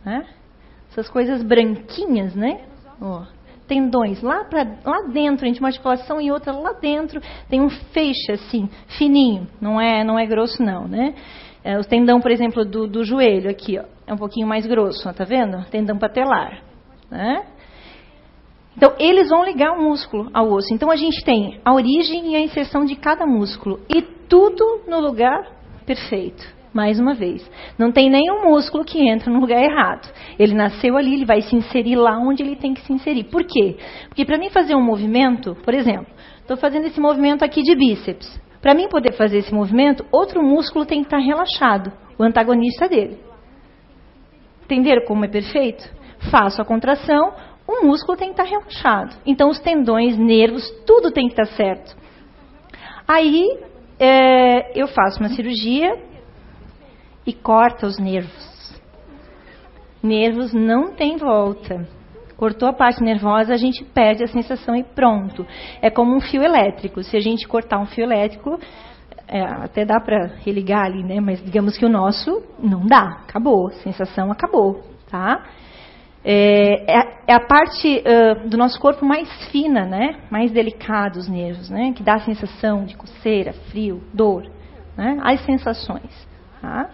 [0.03, 0.27] Né?
[0.91, 2.65] Essas coisas branquinhas, né?
[2.99, 3.38] Ó
[3.69, 8.33] tendões lá, pra, lá dentro, entre uma articulação e outra lá dentro, tem um feixe
[8.33, 11.13] assim, fininho, não é, não é grosso não, né?
[11.63, 15.07] É, o tendão, por exemplo, do, do joelho aqui, ó, é um pouquinho mais grosso,
[15.07, 15.63] ó, tá vendo?
[15.69, 16.63] Tendão patelar,
[17.09, 17.45] né?
[18.75, 20.73] Então, eles vão ligar o músculo ao osso.
[20.73, 23.81] Então, a gente tem a origem e a inserção de cada músculo.
[23.89, 25.51] E tudo no lugar
[25.85, 26.58] perfeito.
[26.71, 30.07] Mais uma vez, não tem nenhum músculo que entra no lugar errado.
[30.37, 33.23] Ele nasceu ali, ele vai se inserir lá onde ele tem que se inserir.
[33.23, 33.75] Por quê?
[34.07, 36.07] Porque para mim fazer um movimento, por exemplo,
[36.41, 38.39] estou fazendo esse movimento aqui de bíceps.
[38.61, 43.17] Para mim poder fazer esse movimento, outro músculo tem que estar relaxado, o antagonista dele.
[44.65, 45.89] Entenderam como é perfeito?
[46.29, 47.33] Faço a contração,
[47.67, 49.15] o músculo tem que estar relaxado.
[49.25, 51.97] Então os tendões, nervos, tudo tem que estar certo.
[53.07, 53.43] Aí
[53.99, 56.08] é, eu faço uma cirurgia
[57.29, 58.49] e corta os nervos.
[60.01, 61.87] Nervos não tem volta.
[62.35, 65.45] Cortou a parte nervosa, a gente perde a sensação e pronto.
[65.81, 67.03] É como um fio elétrico.
[67.03, 68.57] Se a gente cortar um fio elétrico,
[69.27, 71.19] é, até dá para religar ali, né?
[71.19, 73.19] Mas digamos que o nosso não dá.
[73.27, 73.69] Acabou.
[73.83, 75.43] Sensação acabou, tá?
[76.23, 80.21] É, é, é a parte uh, do nosso corpo mais fina, né?
[80.31, 81.93] Mais delicada, os nervos, né?
[81.93, 84.49] Que dá a sensação de coceira, frio, dor,
[84.97, 85.19] né?
[85.21, 86.27] As sensações,
[86.61, 86.89] tá?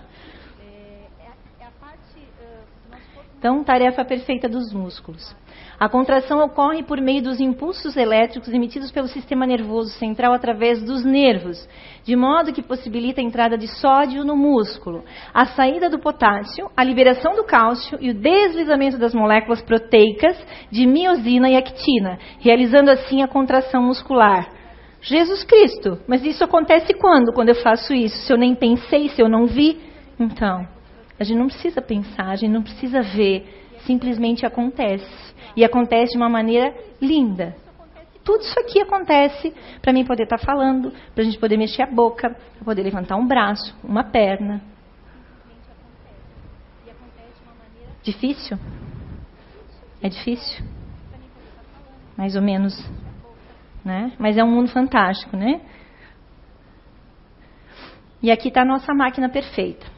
[3.46, 5.36] Então, tarefa perfeita dos músculos.
[5.80, 11.06] A contração ocorre por meio dos impulsos elétricos emitidos pelo sistema nervoso central através dos
[11.06, 11.56] nervos,
[12.04, 16.84] de modo que possibilita a entrada de sódio no músculo, a saída do potássio, a
[16.84, 20.36] liberação do cálcio e o deslizamento das moléculas proteicas
[20.72, 24.50] de miosina e actina, realizando assim a contração muscular.
[25.02, 27.32] Jesus Cristo, mas isso acontece quando?
[27.32, 28.26] Quando eu faço isso?
[28.26, 29.80] Se eu nem pensei, se eu não vi?
[30.20, 30.66] Então,
[31.20, 35.34] a gente não precisa pensar, a gente não precisa ver, simplesmente acontece.
[35.56, 37.56] E acontece de uma maneira linda.
[38.24, 41.84] Tudo isso aqui acontece para mim poder estar tá falando, para a gente poder mexer
[41.84, 44.62] a boca, para poder levantar um braço, uma perna.
[48.04, 48.58] Difícil?
[50.02, 50.66] É difícil?
[52.18, 52.74] Mais ou menos.
[53.84, 54.12] Né?
[54.20, 55.62] Mas é um mundo fantástico, né?
[58.22, 59.95] E aqui está a nossa máquina perfeita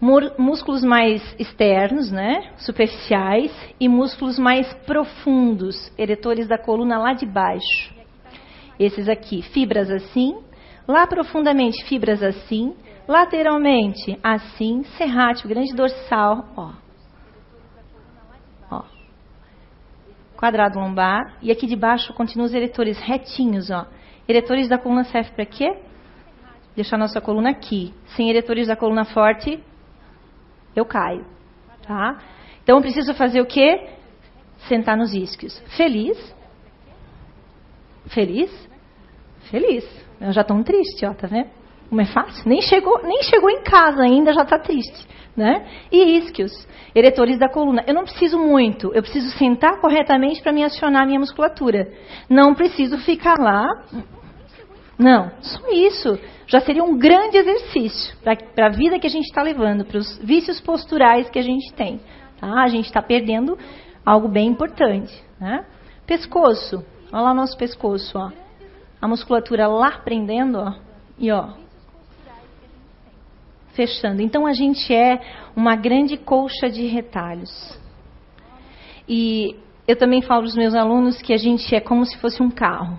[0.00, 7.92] músculos mais externos, né, superficiais, e músculos mais profundos, eretores da coluna lá de baixo.
[8.78, 10.38] Esses aqui, fibras assim,
[10.86, 12.76] lá profundamente, fibras assim,
[13.08, 16.72] lateralmente, assim, serrátil, grande dorsal, ó.
[18.70, 18.82] ó.
[20.36, 23.86] Quadrado lombar, e aqui de baixo continuam os eretores retinhos, ó.
[24.28, 25.76] Eretores da coluna serve para quê?
[26.76, 27.92] Deixar nossa coluna aqui.
[28.14, 29.58] Sem eretores da coluna forte,
[30.78, 31.24] eu caio.
[31.86, 32.18] Tá?
[32.62, 33.88] Então eu preciso fazer o quê?
[34.68, 35.58] Sentar nos isquios.
[35.76, 36.18] Feliz?
[38.08, 38.50] Feliz?
[39.50, 39.84] Feliz.
[40.20, 41.48] Eu já estou triste, ó, tá vendo?
[41.88, 42.46] Como é fácil?
[42.46, 45.06] Nem chegou, nem chegou em casa ainda, já está triste.
[45.36, 45.64] Né?
[45.92, 47.84] E isquios, eretores da coluna.
[47.86, 51.92] Eu não preciso muito, eu preciso sentar corretamente para me acionar a minha musculatura.
[52.28, 53.64] Não preciso ficar lá.
[54.98, 59.42] Não, só isso já seria um grande exercício para a vida que a gente está
[59.42, 62.00] levando, para os vícios posturais que a gente tem.
[62.40, 62.62] Tá?
[62.62, 63.56] A gente está perdendo
[64.04, 65.12] algo bem importante.
[65.38, 65.64] Né?
[66.04, 68.32] Pescoço, olha lá o nosso pescoço, ó.
[69.00, 70.74] a musculatura lá prendendo, ó,
[71.16, 71.50] e ó,
[73.74, 74.20] fechando.
[74.20, 75.20] Então a gente é
[75.54, 77.78] uma grande colcha de retalhos.
[79.08, 79.54] E
[79.86, 82.50] eu também falo para os meus alunos que a gente é como se fosse um
[82.50, 82.98] carro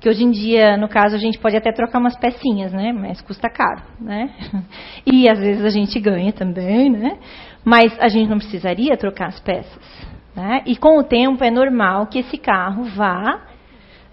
[0.00, 2.90] que hoje em dia, no caso, a gente pode até trocar umas pecinhas, né?
[2.90, 4.30] Mas custa caro, né?
[5.06, 7.18] E às vezes a gente ganha também, né?
[7.62, 10.62] Mas a gente não precisaria trocar as peças, né?
[10.64, 13.42] E com o tempo é normal que esse carro vá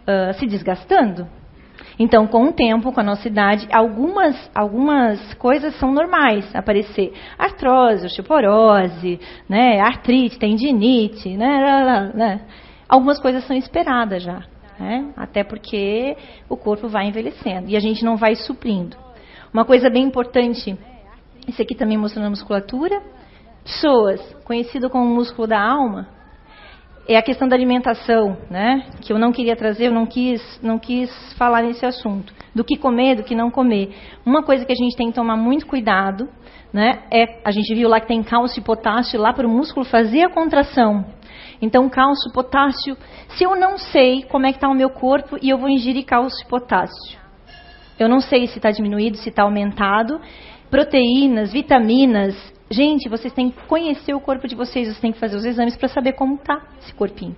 [0.02, 1.26] uh, se desgastando.
[1.97, 7.13] Então, com o tempo, com a nossa idade, algumas, algumas coisas são normais aparecer.
[7.39, 9.19] Artrose, osteoporose,
[9.50, 9.80] né?
[9.80, 12.12] artrite, tendinite, né?
[12.13, 12.41] né?
[12.88, 14.43] Algumas coisas são esperadas já
[14.80, 15.12] né?
[15.16, 16.16] até porque
[16.50, 18.98] o corpo vai envelhecendo e a gente não vai suprindo.
[19.54, 20.78] Uma coisa bem importante,
[21.48, 23.02] esse aqui também mostrando a musculatura.
[23.63, 26.08] Pessoas, conhecido como músculo da alma,
[27.08, 28.86] é a questão da alimentação, né?
[29.02, 32.34] Que eu não queria trazer, eu não quis, não quis falar nesse assunto.
[32.54, 33.96] Do que comer, do que não comer.
[34.26, 36.28] Uma coisa que a gente tem que tomar muito cuidado,
[36.74, 37.04] né?
[37.12, 40.24] É, a gente viu lá que tem cálcio e potássio lá para o músculo fazer
[40.24, 41.06] a contração.
[41.62, 42.96] Então, cálcio, potássio.
[43.30, 46.06] Se eu não sei como é que está o meu corpo e eu vou ingerir
[46.06, 47.20] cálcio e potássio,
[48.00, 50.22] eu não sei se está diminuído, se está aumentado.
[50.70, 52.36] Proteínas, vitaminas.
[52.70, 55.76] Gente, vocês têm que conhecer o corpo de vocês, vocês têm que fazer os exames
[55.78, 57.36] para saber como está esse corpinho.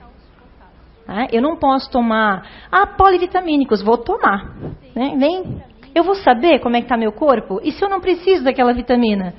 [1.05, 1.27] Tá?
[1.31, 4.55] Eu não posso tomar, ah, polivitamínicos, vou tomar.
[4.95, 5.15] Né?
[5.17, 7.59] Vem, eu vou saber como é que está meu corpo?
[7.63, 9.33] E se eu não preciso daquela vitamina?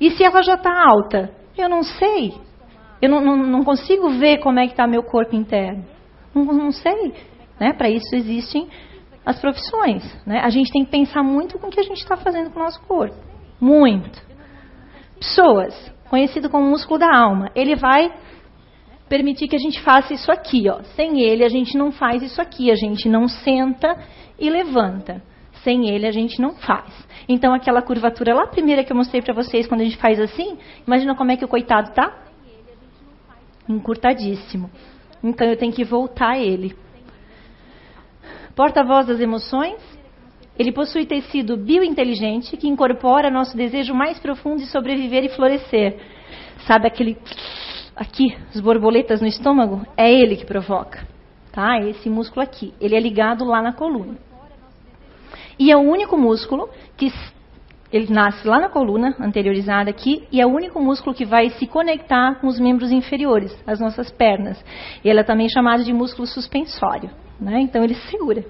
[0.00, 1.30] E se ela já está alta?
[1.56, 2.34] Eu não sei.
[3.00, 5.84] Eu não, não, não consigo ver como é que está meu corpo interno.
[6.34, 7.14] Não, não sei.
[7.58, 7.72] Né?
[7.72, 8.68] Para isso existem
[9.24, 10.02] as profissões.
[10.26, 10.40] Né?
[10.40, 12.62] A gente tem que pensar muito com o que a gente está fazendo com o
[12.62, 13.16] nosso corpo.
[13.60, 14.20] Muito.
[15.18, 18.12] Pessoas, conhecido como músculo da alma, ele vai
[19.08, 20.68] permitir que a gente faça isso aqui.
[20.68, 20.82] Ó.
[20.94, 22.70] Sem ele, a gente não faz isso aqui.
[22.70, 23.96] A gente não senta
[24.38, 25.22] e levanta.
[25.62, 26.92] Sem ele, a gente não faz.
[27.28, 30.56] Então, aquela curvatura lá primeira que eu mostrei para vocês, quando a gente faz assim,
[30.86, 32.27] imagina como é que o coitado tá?
[33.68, 34.70] Encurtadíssimo.
[35.22, 36.76] Então eu tenho que voltar a ele.
[38.54, 39.76] Porta-voz das emoções,
[40.58, 46.00] ele possui tecido biointeligente que incorpora nosso desejo mais profundo de sobreviver e florescer.
[46.66, 47.16] Sabe aquele
[47.94, 49.86] aqui, as borboletas no estômago?
[49.96, 51.06] É ele que provoca,
[51.52, 51.78] tá?
[51.80, 54.16] Esse músculo aqui, ele é ligado lá na coluna.
[55.58, 57.12] E é o único músculo que
[57.92, 61.66] ele nasce lá na coluna, anteriorizada aqui, e é o único músculo que vai se
[61.66, 64.62] conectar com os membros inferiores, as nossas pernas.
[65.02, 67.10] Ele é também chamado de músculo suspensório.
[67.40, 67.60] Né?
[67.60, 68.44] Então ele segura.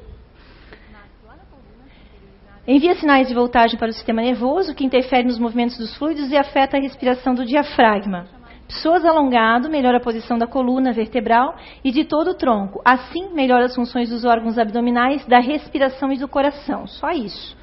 [2.66, 6.36] Envia sinais de voltagem para o sistema nervoso, que interfere nos movimentos dos fluidos e
[6.36, 8.26] afeta a respiração do diafragma.
[8.66, 12.82] Pessoas alongado melhora a posição da coluna vertebral e de todo o tronco.
[12.84, 16.86] Assim, melhora as funções dos órgãos abdominais, da respiração e do coração.
[16.86, 17.57] Só isso.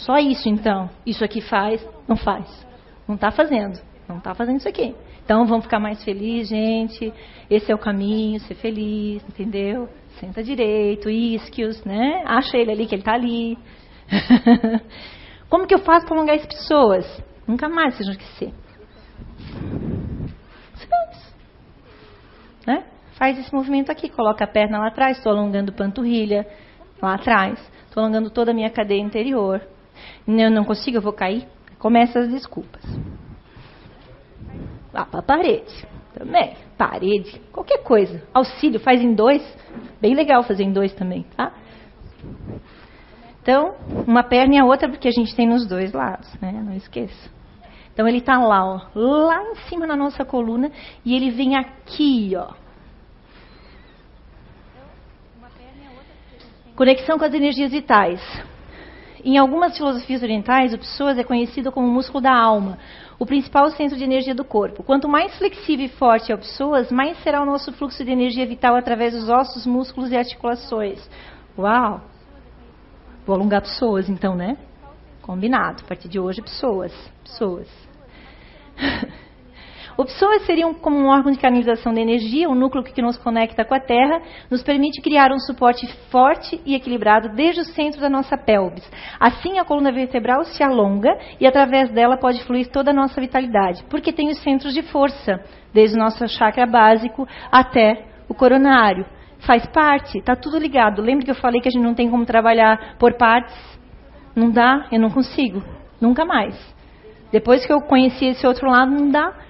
[0.00, 0.88] Só isso, então.
[1.04, 1.86] Isso aqui faz?
[2.08, 2.46] Não faz.
[3.06, 3.80] Não está fazendo.
[4.08, 4.94] Não está fazendo isso aqui.
[5.24, 7.12] Então, vamos ficar mais felizes, gente.
[7.50, 9.88] Esse é o caminho, ser feliz, entendeu?
[10.18, 12.22] Senta direito, isquios, né?
[12.26, 13.58] Acha ele ali, que ele está ali.
[15.48, 17.22] Como que eu faço para alongar as pessoas?
[17.46, 18.54] Nunca mais vocês vão esquecer.
[22.66, 22.84] Né?
[23.12, 26.46] Faz esse movimento aqui, coloca a perna lá atrás, estou alongando panturrilha
[27.00, 29.60] lá atrás, estou alongando toda a minha cadeia interior.
[30.26, 31.46] Eu não consigo, eu vou cair.
[31.78, 32.82] Começa as desculpas.
[34.92, 35.86] Lá para a parede.
[36.14, 36.54] Também.
[36.76, 37.40] Parede.
[37.52, 38.22] Qualquer coisa.
[38.34, 39.42] Auxílio, faz em dois.
[40.00, 41.52] Bem legal fazer em dois também, tá?
[43.42, 43.74] Então,
[44.06, 46.52] uma perna e a outra, porque a gente tem nos dois lados, né?
[46.52, 47.30] Não esqueça.
[47.92, 50.70] Então ele está lá, ó, lá em cima na nossa coluna,
[51.04, 52.52] e ele vem aqui, ó.
[56.76, 58.22] Conexão com as energias vitais.
[59.24, 62.78] Em algumas filosofias orientais, o psoas é conhecido como o músculo da alma,
[63.18, 64.82] o principal centro de energia do corpo.
[64.82, 68.46] Quanto mais flexível e forte é o psoas, mais será o nosso fluxo de energia
[68.46, 71.08] vital através dos ossos, músculos e articulações.
[71.58, 72.00] Uau!
[73.26, 74.56] Vou alongar pessoas, então, né?
[75.22, 75.82] Combinado.
[75.84, 76.92] A partir de hoje, pessoas.
[77.22, 77.68] Pessoas.
[80.00, 83.66] O pessoas seriam como um órgão de canalização de energia, um núcleo que nos conecta
[83.66, 88.08] com a Terra, nos permite criar um suporte forte e equilibrado desde o centro da
[88.08, 88.90] nossa pelvis.
[89.20, 93.84] Assim, a coluna vertebral se alonga e através dela pode fluir toda a nossa vitalidade,
[93.90, 99.04] porque tem os centros de força, desde o nosso chakra básico até o coronário
[99.40, 101.02] faz parte, está tudo ligado.
[101.02, 103.54] Lembra que eu falei que a gente não tem como trabalhar por partes?
[104.34, 105.62] Não dá, eu não consigo,
[106.00, 106.58] nunca mais.
[107.30, 109.49] Depois que eu conheci esse outro lado, não dá.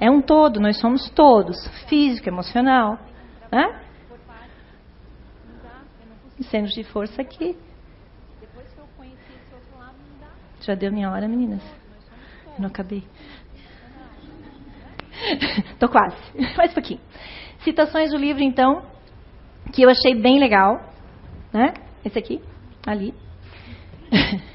[0.00, 2.98] É um todo, nós somos todos, físico, emocional.
[3.52, 3.80] Né?
[6.50, 7.54] Centro de força aqui.
[10.62, 11.62] Já deu minha hora, meninas?
[12.58, 13.04] Não acabei.
[15.78, 16.16] Tô quase.
[16.56, 17.00] Mais um pouquinho.
[17.60, 18.82] Citações do livro, então,
[19.72, 20.80] que eu achei bem legal,
[21.52, 21.74] né?
[22.04, 22.42] Esse aqui,
[22.86, 23.14] ali.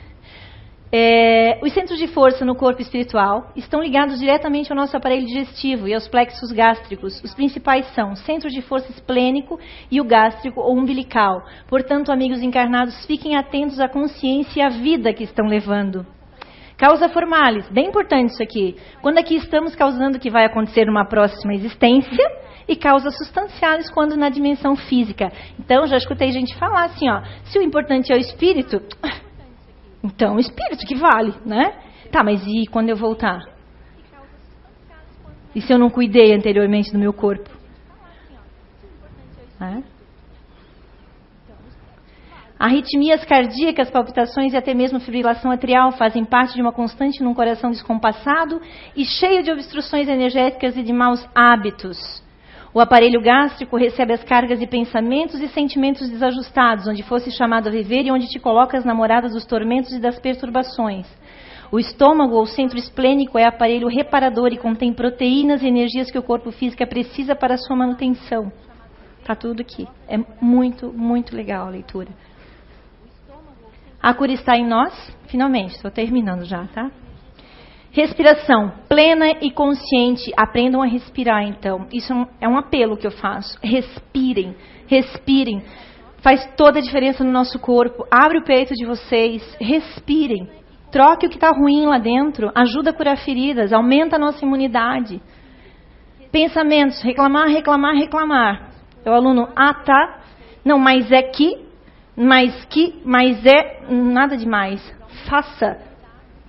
[0.92, 5.88] É, os centros de força no corpo espiritual estão ligados diretamente ao nosso aparelho digestivo
[5.88, 7.22] e aos plexos gástricos.
[7.24, 9.60] Os principais são o centro de força esplênico
[9.92, 11.44] e o gástrico ou umbilical.
[11.68, 16.06] Portanto, amigos encarnados, fiquem atentos à consciência e à vida que estão levando.
[16.78, 18.76] Causa formalis, bem importante isso aqui.
[19.02, 24.18] Quando aqui estamos causando o que vai acontecer numa próxima existência, e causas substanciais quando
[24.18, 25.32] na dimensão física.
[25.60, 28.82] Então, já escutei gente falar assim, ó, se o importante é o espírito,
[30.06, 31.74] então espírito que vale, né?
[32.12, 33.44] Tá, mas e quando eu voltar?
[35.56, 37.50] E se eu não cuidei anteriormente do meu corpo?
[39.60, 39.82] É?
[42.60, 47.70] Arritmias cardíacas, palpitações e até mesmo fibrilação atrial fazem parte de uma constante num coração
[47.72, 48.62] descompassado
[48.96, 52.25] e cheio de obstruções energéticas e de maus hábitos.
[52.76, 57.72] O aparelho gástrico recebe as cargas de pensamentos e sentimentos desajustados, onde fosse chamado a
[57.72, 61.08] viver e onde te colocas namorada dos tormentos e das perturbações.
[61.72, 66.22] O estômago, ou centro esplênico, é aparelho reparador e contém proteínas e energias que o
[66.22, 68.52] corpo físico precisa para sua manutenção.
[69.22, 69.88] Está tudo aqui.
[70.06, 72.10] É muito, muito legal a leitura.
[74.04, 74.94] A cura está em nós.
[75.28, 76.92] Finalmente, estou terminando já, tá?
[77.96, 80.30] Respiração plena e consciente.
[80.36, 81.88] Aprendam a respirar, então.
[81.94, 83.58] Isso é um apelo que eu faço.
[83.64, 84.54] Respirem,
[84.86, 85.64] respirem.
[86.18, 88.06] Faz toda a diferença no nosso corpo.
[88.12, 89.42] Abre o peito de vocês.
[89.62, 90.50] Respirem.
[90.92, 92.52] Troque o que está ruim lá dentro.
[92.54, 93.72] Ajuda a curar feridas.
[93.72, 95.22] Aumenta a nossa imunidade.
[96.34, 97.02] Pensamentos.
[97.02, 98.72] Reclamar, reclamar, reclamar.
[99.06, 100.20] É o aluno, ah, tá.
[100.66, 101.66] Não, mas é que,
[102.14, 104.82] mas que, mas é nada demais.
[105.30, 105.95] Faça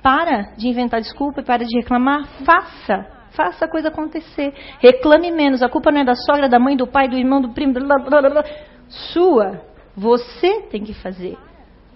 [0.07, 2.29] para de inventar desculpa e para de reclamar.
[2.45, 3.05] Faça.
[3.33, 4.55] Faça a coisa acontecer.
[4.79, 5.65] Reclame menos.
[5.65, 7.73] A culpa não é da sogra, da mãe, do pai, do irmão, do primo.
[7.73, 8.45] Blá, blá, blá,
[8.89, 9.63] Sua.
[9.97, 11.37] Você tem que fazer.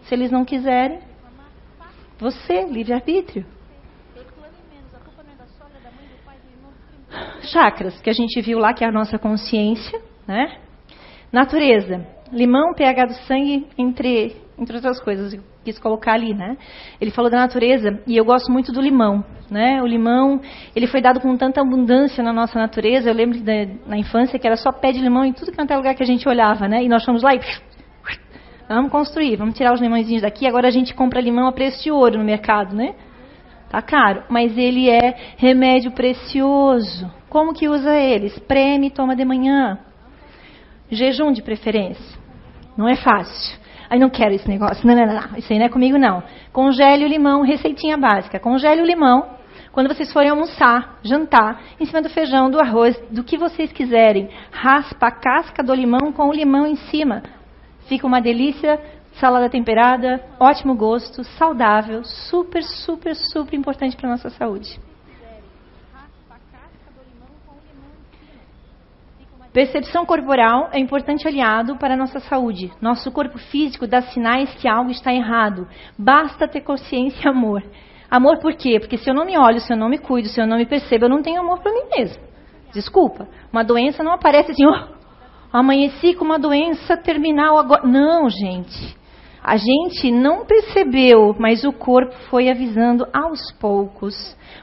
[0.02, 0.98] Se eles não quiserem,
[2.18, 3.46] você, livre-arbítrio.
[7.42, 10.58] Chakras, que a gente viu lá, que é a nossa consciência, né?
[11.32, 15.34] Natureza, limão, pH do sangue, entre, entre outras coisas
[15.64, 16.56] quis colocar ali, né?
[17.00, 19.82] Ele falou da natureza e eu gosto muito do limão, né?
[19.82, 20.40] O limão,
[20.76, 23.08] ele foi dado com tanta abundância na nossa natureza.
[23.08, 23.38] Eu lembro
[23.86, 26.06] na infância que era só pé de limão em tudo quanto é lugar que a
[26.06, 26.84] gente olhava, né?
[26.84, 27.40] E nós fomos lá e
[28.68, 30.46] Vamos construir, vamos tirar os limãozinhos daqui.
[30.46, 32.94] Agora a gente compra limão a preço de ouro no mercado, né?
[33.68, 37.10] Tá caro, mas ele é remédio precioso.
[37.28, 38.26] Como que usa ele?
[38.26, 39.78] Espreme e toma de manhã.
[40.88, 42.18] Jejum de preferência.
[42.76, 43.59] Não é fácil.
[43.90, 44.86] Aí não quero esse negócio.
[44.86, 45.36] Não, não, não.
[45.36, 46.22] Isso aí não é comigo, não.
[46.52, 48.38] Congele o limão, receitinha básica.
[48.38, 49.40] Congele o limão.
[49.72, 54.28] Quando vocês forem almoçar, jantar, em cima do feijão, do arroz, do que vocês quiserem,
[54.52, 57.22] raspa a casca do limão com o limão em cima.
[57.88, 58.80] Fica uma delícia,
[59.14, 64.78] salada temperada, ótimo gosto, saudável, super, super, super importante para a nossa saúde.
[69.52, 72.70] Percepção corporal é importante aliado para a nossa saúde.
[72.80, 75.66] Nosso corpo físico dá sinais que algo está errado.
[75.98, 77.60] Basta ter consciência e amor.
[78.08, 78.78] Amor por quê?
[78.78, 80.66] Porque se eu não me olho, se eu não me cuido, se eu não me
[80.66, 82.22] percebo, eu não tenho amor para mim mesmo.
[82.72, 83.26] Desculpa.
[83.52, 84.86] Uma doença não aparece assim, oh,
[85.52, 87.84] amanheci com uma doença terminal agora.
[87.84, 88.96] Não, gente.
[89.42, 94.14] A gente não percebeu, mas o corpo foi avisando aos poucos.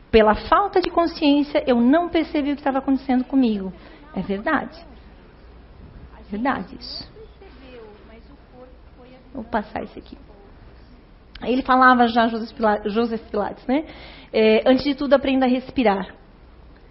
[0.09, 3.73] Pela falta de consciência, eu não percebi o que estava acontecendo comigo.
[4.17, 4.83] É verdade.
[6.31, 7.07] Verdade isso.
[9.31, 10.17] Vou passar isso aqui.
[11.43, 13.85] Ele falava já, Joseph Pilates, né?
[14.33, 16.15] É, antes de tudo, aprenda a respirar.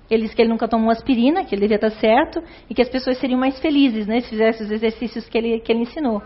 [0.09, 2.89] Ele disse que ele nunca tomou aspirina, que ele devia estar certo, e que as
[2.89, 4.20] pessoas seriam mais felizes, né?
[4.20, 6.22] Se fizessem os exercícios que ele, que ele ensinou.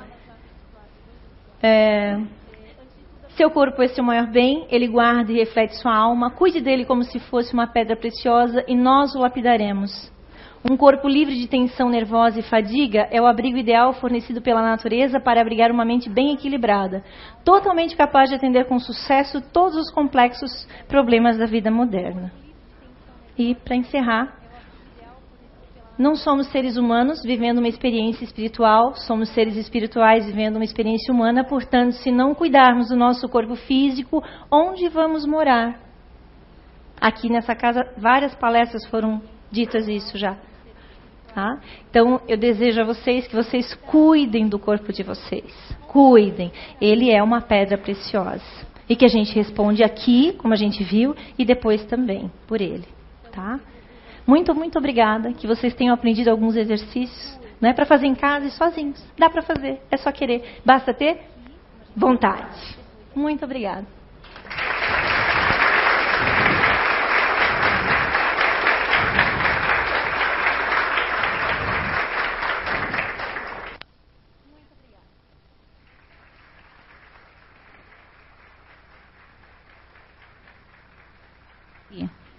[1.62, 2.20] É,
[3.36, 6.30] seu corpo é seu maior bem, ele guarda e reflete sua alma.
[6.30, 10.12] Cuide dele como se fosse uma pedra preciosa, e nós o lapidaremos.
[10.62, 15.18] Um corpo livre de tensão nervosa e fadiga é o abrigo ideal fornecido pela natureza
[15.18, 17.02] para abrigar uma mente bem equilibrada,
[17.42, 22.30] totalmente capaz de atender com sucesso todos os complexos problemas da vida moderna.
[23.38, 24.36] E, para encerrar,
[25.98, 31.42] não somos seres humanos vivendo uma experiência espiritual, somos seres espirituais vivendo uma experiência humana,
[31.42, 35.80] portanto, se não cuidarmos do nosso corpo físico, onde vamos morar?
[37.00, 40.36] Aqui nessa casa, várias palestras foram ditas isso já.
[41.34, 41.60] Tá?
[41.88, 45.52] Então, eu desejo a vocês que vocês cuidem do corpo de vocês.
[45.86, 46.50] Cuidem.
[46.80, 48.42] Ele é uma pedra preciosa.
[48.88, 52.86] E que a gente responde aqui, como a gente viu, e depois também por ele.
[53.30, 53.60] Tá?
[54.26, 55.32] Muito, muito obrigada.
[55.32, 57.38] Que vocês tenham aprendido alguns exercícios.
[57.60, 59.00] Não é para fazer em casa e sozinhos.
[59.16, 59.80] Dá para fazer.
[59.90, 60.58] É só querer.
[60.64, 61.20] Basta ter
[61.96, 62.76] vontade.
[63.14, 63.86] Muito obrigada.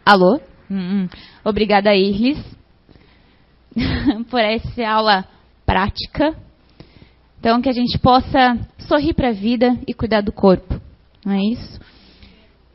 [0.05, 0.39] Alô?
[0.69, 1.09] Hum, hum.
[1.43, 2.39] Obrigada, Irlis,
[4.29, 5.25] por essa aula
[5.65, 6.35] prática.
[7.39, 10.79] Então, que a gente possa sorrir para a vida e cuidar do corpo.
[11.25, 11.79] Não é isso?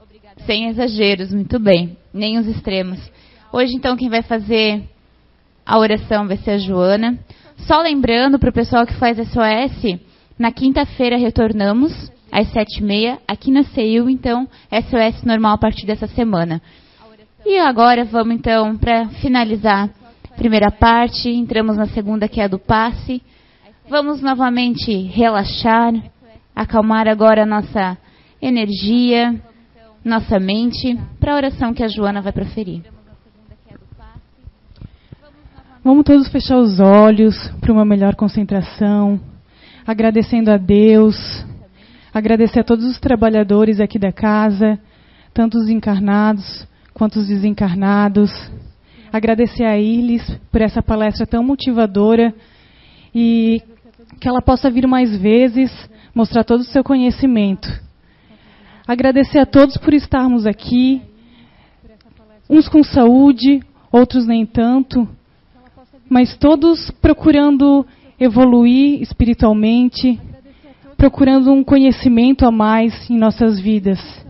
[0.00, 0.40] Obrigada.
[0.44, 1.96] Sem exageros, muito bem.
[2.12, 2.98] Nem os extremos.
[3.52, 4.82] Hoje, então, quem vai fazer
[5.64, 7.18] a oração vai ser a Joana.
[7.58, 9.98] Só lembrando para o pessoal que faz SOS,
[10.38, 11.92] na quinta-feira retornamos
[12.30, 16.62] às sete e meia aqui na CEIU, então SOS normal a partir dessa semana.
[17.44, 19.90] E agora vamos então para finalizar
[20.30, 23.22] a primeira parte, entramos na segunda que é a do passe.
[23.88, 25.92] Vamos novamente relaxar,
[26.54, 27.96] acalmar agora a nossa
[28.40, 29.40] energia,
[30.04, 32.82] nossa mente, para a oração que a Joana vai proferir.
[35.84, 39.20] Vamos todos fechar os olhos para uma melhor concentração,
[39.86, 41.16] agradecendo a Deus,
[42.12, 44.80] agradecer a todos os trabalhadores aqui da casa,
[45.32, 46.66] tanto os encarnados
[46.96, 48.30] quanto desencarnados.
[49.12, 52.34] Agradecer a Ilis por essa palestra tão motivadora
[53.14, 53.60] e
[54.18, 55.70] que ela possa vir mais vezes
[56.14, 57.68] mostrar todo o seu conhecimento.
[58.88, 61.02] Agradecer a todos por estarmos aqui,
[62.48, 63.60] uns com saúde,
[63.92, 65.06] outros nem tanto,
[66.08, 67.86] mas todos procurando
[68.18, 70.18] evoluir espiritualmente,
[70.96, 74.25] procurando um conhecimento a mais em nossas vidas.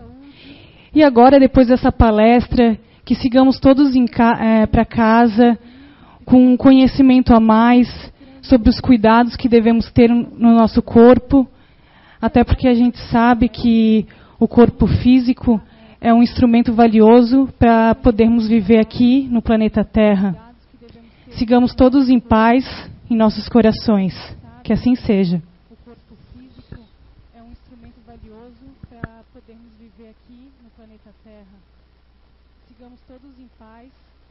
[0.93, 5.57] E agora, depois dessa palestra, que sigamos todos é, para casa
[6.25, 7.87] com um conhecimento a mais
[8.41, 11.47] sobre os cuidados que devemos ter no nosso corpo,
[12.21, 14.05] até porque a gente sabe que
[14.39, 15.61] o corpo físico
[16.01, 20.35] é um instrumento valioso para podermos viver aqui no planeta Terra.
[21.31, 22.65] Sigamos todos em paz
[23.09, 24.13] em nossos corações.
[24.63, 25.41] Que assim seja.